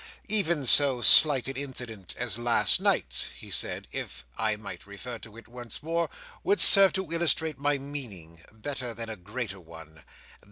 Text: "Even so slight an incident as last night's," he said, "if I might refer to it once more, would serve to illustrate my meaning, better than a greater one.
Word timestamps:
"Even 0.29 0.65
so 0.65 0.99
slight 1.01 1.47
an 1.47 1.55
incident 1.55 2.15
as 2.17 2.39
last 2.39 2.81
night's," 2.81 3.27
he 3.37 3.51
said, 3.51 3.87
"if 3.91 4.25
I 4.35 4.55
might 4.55 4.87
refer 4.87 5.19
to 5.19 5.37
it 5.37 5.47
once 5.47 5.83
more, 5.83 6.09
would 6.43 6.59
serve 6.59 6.91
to 6.93 7.11
illustrate 7.11 7.59
my 7.59 7.77
meaning, 7.77 8.43
better 8.51 8.95
than 8.95 9.09
a 9.11 9.15
greater 9.15 9.59
one. 9.59 10.01